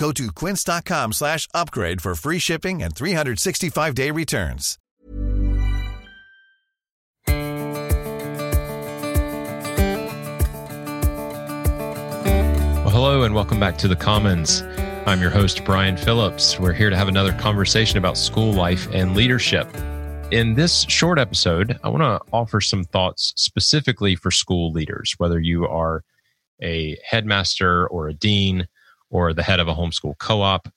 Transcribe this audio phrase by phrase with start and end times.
[0.00, 4.78] Go to quince.com slash upgrade for free shipping and 365-day returns.
[12.78, 14.62] Well, hello and welcome back to the Commons.
[15.04, 16.58] I'm your host, Brian Phillips.
[16.58, 19.68] We're here to have another conversation about school life and leadership.
[20.30, 25.38] In this short episode, I want to offer some thoughts specifically for school leaders, whether
[25.38, 26.04] you are
[26.62, 28.66] a headmaster or a dean
[29.10, 30.68] or the head of a homeschool co-op.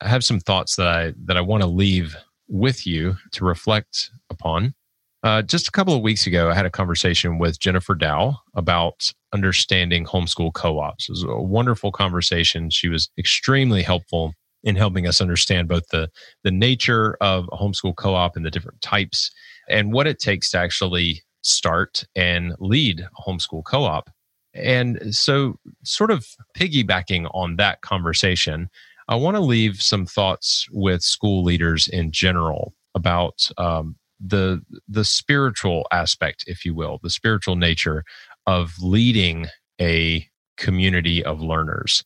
[0.00, 2.16] I have some thoughts that I that I want to leave
[2.48, 4.74] with you to reflect upon.
[5.22, 9.12] Uh, just a couple of weeks ago, I had a conversation with Jennifer Dow about
[9.34, 11.08] understanding homeschool co-ops.
[11.08, 12.70] It was a wonderful conversation.
[12.70, 16.10] She was extremely helpful in helping us understand both the
[16.44, 19.30] the nature of a homeschool co-op and the different types
[19.68, 24.10] and what it takes to actually start and lead a homeschool co-op.
[24.54, 28.68] And so, sort of piggybacking on that conversation,
[29.08, 35.04] I want to leave some thoughts with school leaders in general about um, the the
[35.04, 38.04] spiritual aspect, if you will, the spiritual nature
[38.46, 39.46] of leading
[39.80, 42.04] a community of learners.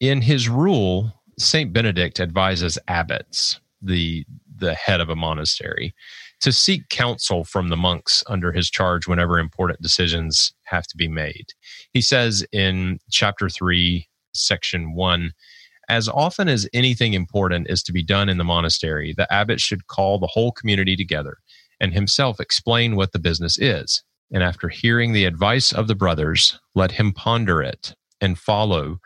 [0.00, 4.24] In his rule, Saint Benedict advises abbots, the
[4.56, 5.94] the head of a monastery,
[6.42, 11.08] to seek counsel from the monks under his charge whenever important decisions have to be
[11.08, 11.46] made.
[11.92, 15.32] He says in chapter 3, section 1
[15.88, 19.86] As often as anything important is to be done in the monastery, the abbot should
[19.86, 21.38] call the whole community together
[21.80, 24.02] and himself explain what the business is.
[24.32, 28.98] And after hearing the advice of the brothers, let him ponder it and follow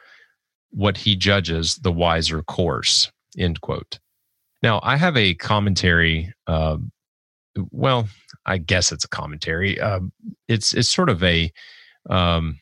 [0.70, 3.10] what he judges the wiser course.
[3.36, 3.98] End quote.
[4.62, 6.32] Now, I have a commentary.
[6.46, 6.78] Uh,
[7.70, 8.08] well,
[8.46, 9.80] I guess it's a commentary.
[9.80, 10.00] Uh,
[10.48, 11.52] it's it's sort of a
[12.10, 12.58] um,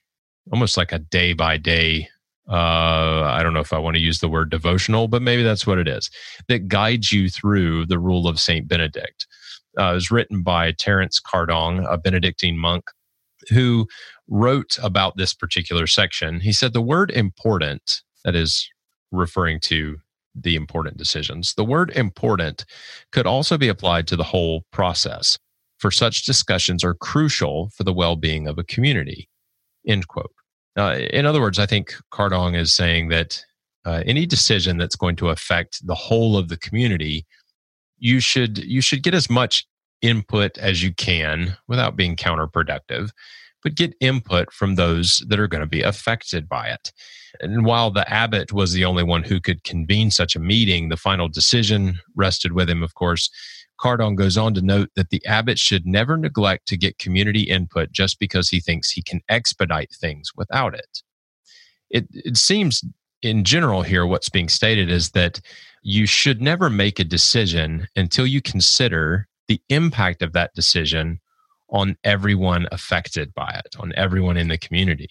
[0.53, 2.09] almost like a day by day.
[2.49, 5.78] I don't know if I want to use the word devotional, but maybe that's what
[5.78, 6.10] it is
[6.49, 9.27] that guides you through the rule of Saint Benedict.
[9.78, 12.84] Uh, it was written by Terrence Kardong, a Benedictine monk,
[13.49, 13.87] who
[14.28, 16.41] wrote about this particular section.
[16.41, 18.69] He said the word important, that is
[19.11, 19.97] referring to
[20.34, 22.64] the important decisions, the word important
[23.12, 25.38] could also be applied to the whole process,
[25.78, 29.28] for such discussions are crucial for the well being of a community.
[29.86, 30.32] End quote.
[30.76, 33.44] Uh, in other words, I think Kardong is saying that
[33.84, 37.26] uh, any decision that's going to affect the whole of the community,
[37.98, 39.66] you should you should get as much
[40.02, 43.10] input as you can without being counterproductive,
[43.64, 46.92] but get input from those that are going to be affected by it.
[47.41, 50.97] And while the abbot was the only one who could convene such a meeting, the
[50.97, 53.30] final decision rested with him, of course.
[53.80, 57.90] Kardong goes on to note that the abbot should never neglect to get community input
[57.90, 61.02] just because he thinks he can expedite things without it.
[61.90, 62.84] It, it seems,
[63.20, 65.40] in general, here, what's being stated is that
[65.82, 71.20] you should never make a decision until you consider the impact of that decision
[71.75, 75.11] on everyone affected by it, on everyone in the community.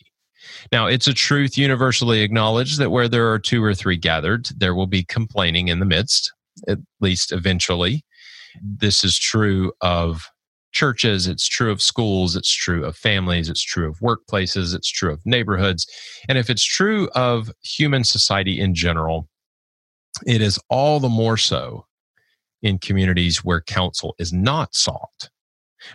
[0.71, 4.73] Now, it's a truth universally acknowledged that where there are two or three gathered, there
[4.73, 6.31] will be complaining in the midst,
[6.67, 8.03] at least eventually.
[8.61, 10.23] This is true of
[10.71, 15.11] churches, it's true of schools, it's true of families, it's true of workplaces, it's true
[15.11, 15.85] of neighborhoods.
[16.27, 19.27] And if it's true of human society in general,
[20.25, 21.85] it is all the more so
[22.61, 25.29] in communities where counsel is not sought.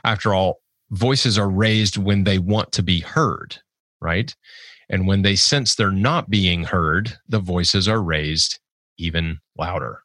[0.05, 3.57] After all, voices are raised when they want to be heard,
[4.01, 4.35] right?
[4.89, 8.59] And when they sense they're not being heard, the voices are raised
[8.99, 10.03] even louder.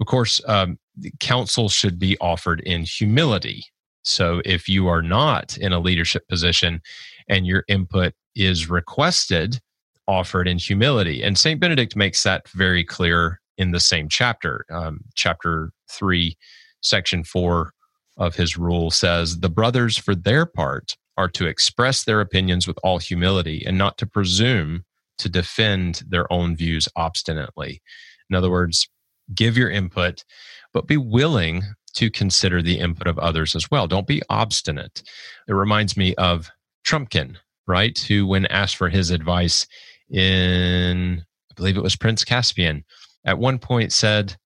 [0.00, 0.78] Of course, um,
[1.20, 3.64] counsel should be offered in humility.
[4.02, 6.80] So if you are not in a leadership position
[7.28, 9.60] and your input is requested,
[10.06, 11.22] offered in humility.
[11.22, 11.58] And St.
[11.58, 14.64] Benedict makes that very clear in the same chapter.
[14.70, 16.36] Um, chapter 3,
[16.82, 17.72] section 4
[18.16, 22.78] of his rule says the brothers, for their part, are to express their opinions with
[22.82, 24.84] all humility and not to presume
[25.18, 27.80] to defend their own views obstinately.
[28.28, 28.88] In other words,
[29.34, 30.24] give your input,
[30.72, 31.62] but be willing
[31.94, 33.86] to consider the input of others as well.
[33.86, 35.02] Don't be obstinate.
[35.48, 36.50] It reminds me of
[36.86, 37.36] Trumpkin,
[37.66, 37.98] right?
[37.98, 39.66] Who, when asked for his advice
[40.10, 42.84] in, I believe it was Prince Caspian,
[43.24, 44.36] at one point said,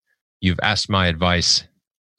[0.40, 1.64] You've asked my advice,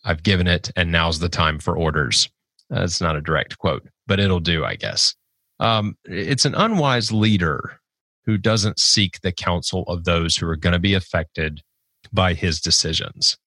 [0.04, 2.30] I've given it, and now's the time for orders.
[2.70, 5.14] That's not a direct quote, but it'll do, I guess.
[5.60, 7.80] Um, it's an unwise leader
[8.26, 11.62] who doesn't seek the counsel of those who are going to be affected
[12.12, 13.38] by his decisions.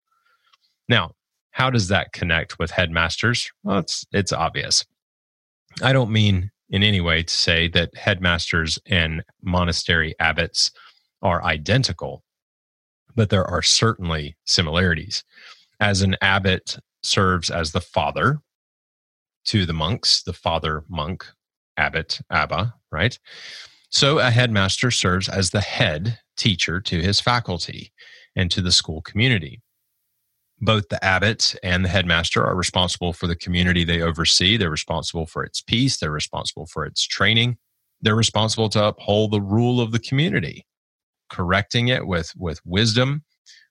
[0.88, 1.12] Now,
[1.50, 3.50] how does that connect with headmasters?
[3.62, 4.84] Well, it's, it's obvious.
[5.82, 10.70] I don't mean in any way to say that headmasters and monastery abbots
[11.22, 12.22] are identical,
[13.14, 15.24] but there are certainly similarities.
[15.84, 18.38] As an abbot serves as the father
[19.44, 21.26] to the monks, the father monk,
[21.76, 23.19] abbot, abba, right?
[23.90, 27.92] So a headmaster serves as the head teacher to his faculty
[28.34, 29.60] and to the school community.
[30.58, 34.56] Both the abbot and the headmaster are responsible for the community they oversee.
[34.56, 35.98] They're responsible for its peace.
[35.98, 37.58] They're responsible for its training.
[38.00, 40.64] They're responsible to uphold the rule of the community,
[41.28, 43.22] correcting it with, with wisdom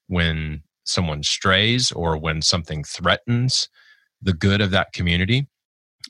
[0.06, 3.69] when someone strays or when something threatens
[4.21, 5.47] the good of that community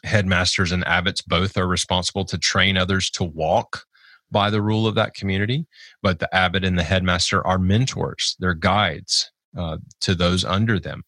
[0.03, 3.85] headmasters and abbots both are responsible to train others to walk
[4.31, 5.65] by the rule of that community.
[6.01, 11.03] But the abbot and the headmaster are mentors, they're guides uh, to those under them.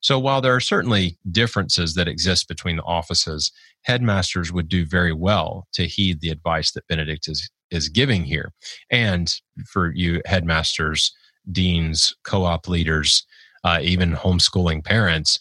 [0.00, 3.50] So while there are certainly differences that exist between the offices,
[3.82, 8.52] headmasters would do very well to heed the advice that Benedict is, is giving here.
[8.90, 9.32] And
[9.66, 11.14] for you headmasters,
[11.50, 13.26] deans, co op leaders,
[13.64, 15.38] uh, even homeschooling parents,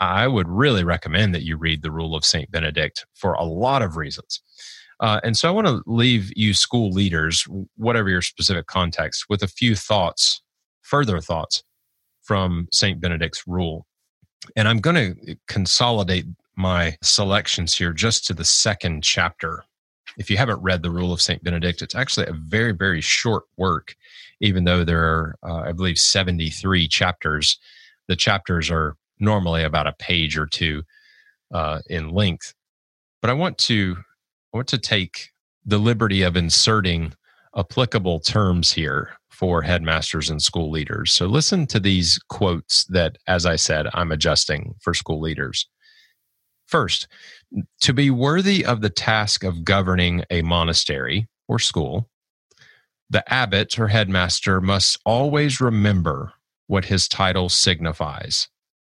[0.00, 2.50] I would really recommend that you read the Rule of St.
[2.50, 4.40] Benedict for a lot of reasons.
[5.00, 7.46] Uh, and so I want to leave you school leaders,
[7.76, 10.42] whatever your specific context, with a few thoughts,
[10.82, 11.62] further thoughts
[12.22, 13.00] from St.
[13.00, 13.86] Benedict's rule.
[14.56, 16.26] And I'm going to consolidate
[16.56, 19.64] my selections here just to the second chapter.
[20.16, 21.42] If you haven't read the Rule of St.
[21.44, 23.94] Benedict, it's actually a very, very short work,
[24.40, 27.58] even though there are, uh, I believe, 73 chapters.
[28.08, 30.82] The chapters are normally about a page or two
[31.52, 32.54] uh, in length.
[33.20, 33.96] But I want to
[34.52, 35.30] I want to take
[35.64, 37.12] the liberty of inserting
[37.56, 41.12] applicable terms here for headmasters and school leaders.
[41.12, 45.68] So listen to these quotes that, as I said, I'm adjusting for school leaders.
[46.66, 47.08] First,
[47.80, 52.08] to be worthy of the task of governing a monastery or school,
[53.10, 56.32] the abbot or headmaster must always remember
[56.66, 58.48] what his title signifies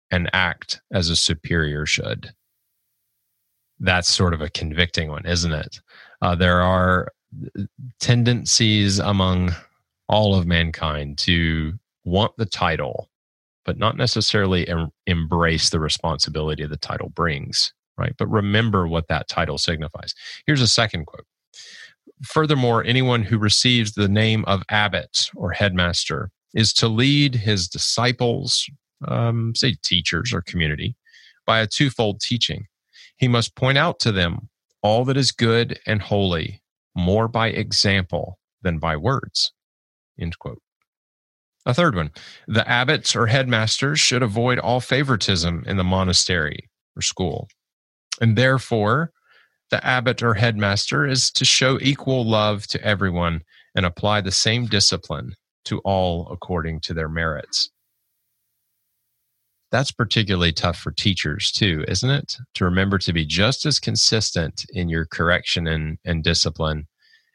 [0.10, 2.32] and act as a superior should.
[3.80, 5.80] That's sort of a convicting one, isn't it?
[6.22, 7.12] Uh, there are
[8.00, 9.54] tendencies among
[10.10, 13.10] all of mankind to want the title,
[13.66, 18.16] but not necessarily em- embrace the responsibility the title brings, right?
[18.18, 20.16] But remember what that title signifies.
[20.48, 21.26] Here's a second quote.
[22.24, 28.68] Furthermore, anyone who receives the name of abbot or headmaster is to lead his disciples
[29.06, 30.96] um, say teachers or community,
[31.46, 32.66] by a twofold teaching.
[33.18, 34.50] He must point out to them
[34.82, 36.62] all that is good and holy,
[36.96, 39.52] more by example than by words.
[40.20, 40.62] End quote.
[41.66, 42.12] A third one
[42.48, 47.50] the abbots or headmasters should avoid all favoritism in the monastery or school.
[48.22, 49.12] And therefore,
[49.70, 53.42] the abbot or headmaster is to show equal love to everyone
[53.76, 57.70] and apply the same discipline to all according to their merits
[59.72, 62.38] that's particularly tough for teachers too, isn't it?
[62.56, 66.88] To remember to be just as consistent in your correction and, and discipline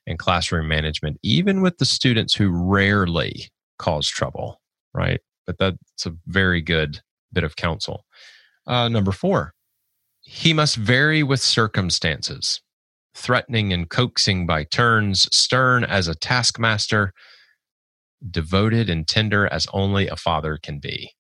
[0.07, 4.61] and classroom management, even with the students who rarely cause trouble,
[4.95, 5.21] right?
[5.47, 7.01] But that's a very good
[7.33, 8.05] bit of counsel.
[8.67, 9.53] Uh, number four,
[10.23, 12.61] he must vary with circumstances,
[13.15, 17.13] threatening and coaxing by turns, stern as a taskmaster,
[18.31, 21.13] devoted and tender as only a father can be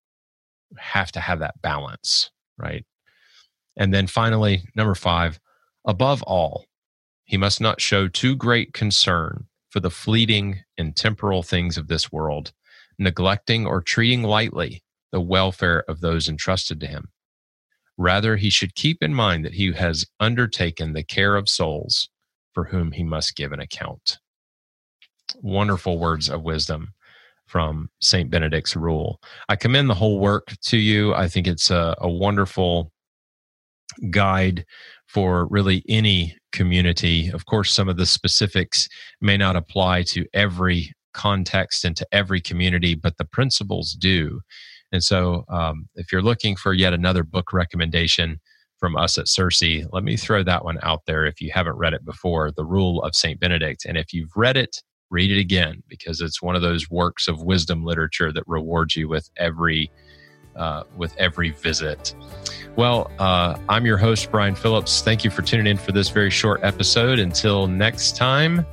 [0.78, 2.85] have to have that balance, right?
[3.76, 5.40] And then finally, number five,
[5.87, 6.66] above all,
[7.25, 12.12] he must not show too great concern for the fleeting and temporal things of this
[12.12, 12.52] world,
[12.99, 14.82] neglecting or treating lightly
[15.12, 17.09] the welfare of those entrusted to him.
[18.02, 22.09] Rather, he should keep in mind that he has undertaken the care of souls
[22.52, 24.18] for whom he must give an account.
[25.40, 26.94] Wonderful words of wisdom
[27.47, 28.28] from St.
[28.28, 29.21] Benedict's rule.
[29.49, 31.14] I commend the whole work to you.
[31.14, 32.90] I think it's a, a wonderful
[34.11, 34.64] guide
[35.06, 37.28] for really any community.
[37.28, 38.88] Of course, some of the specifics
[39.21, 44.40] may not apply to every context and to every community, but the principles do.
[44.92, 48.40] And so, um, if you're looking for yet another book recommendation
[48.78, 51.94] from us at CiRCE, let me throw that one out there if you haven't read
[51.94, 53.40] it before The Rule of St.
[53.40, 53.84] Benedict.
[53.87, 57.42] And if you've read it, read it again because it's one of those works of
[57.42, 59.90] wisdom literature that rewards you with every
[60.56, 62.14] uh, with every visit.
[62.76, 65.00] Well, uh, I'm your host, Brian Phillips.
[65.00, 67.18] Thank you for tuning in for this very short episode.
[67.18, 68.66] Until next time,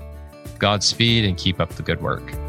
[0.58, 2.49] Godspeed and keep up the good work.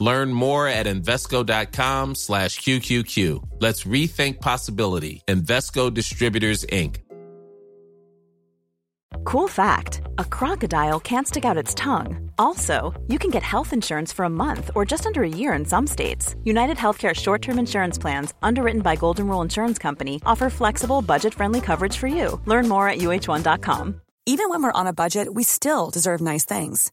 [0.00, 3.48] Learn more at Invesco.com slash QQQ.
[3.60, 5.22] Let's rethink possibility.
[5.28, 6.96] Invesco Distributors, Inc.
[9.24, 12.30] Cool fact a crocodile can't stick out its tongue.
[12.38, 15.64] Also, you can get health insurance for a month or just under a year in
[15.64, 16.34] some states.
[16.44, 21.34] United Healthcare short term insurance plans, underwritten by Golden Rule Insurance Company, offer flexible, budget
[21.34, 22.40] friendly coverage for you.
[22.46, 24.00] Learn more at UH1.com.
[24.26, 26.92] Even when we're on a budget, we still deserve nice things.